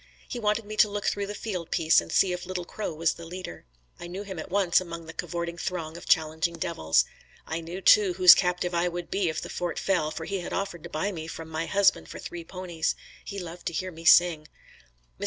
[0.27, 3.13] He wanted me to look through the field piece and see if Little Crow was
[3.13, 3.65] the leader.
[3.99, 7.05] I knew him at once among the cavorting throng of challenging devils.
[7.45, 10.53] I knew too, whose captive I would be if the fort fell, for he had
[10.53, 12.95] offered to buy me from my husband for three ponies.
[13.23, 14.47] He loved so to hear me sing.
[15.19, 15.19] Mr.